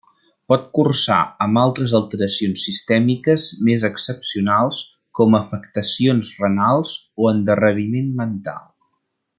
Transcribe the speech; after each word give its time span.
Pot 0.51 0.63
cursar 0.77 1.17
amb 1.45 1.59
altres 1.63 1.93
alteracions 1.99 2.63
sistèmiques 2.69 3.45
més 3.69 3.87
excepcionals 3.91 4.81
com 5.21 5.39
afectacions 5.43 6.33
renals 6.47 6.97
o 7.27 7.33
endarreriment 7.37 8.11
mental. 8.25 8.67